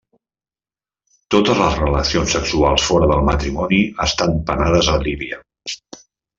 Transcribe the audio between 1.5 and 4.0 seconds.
les relacions sexuals fora del matrimoni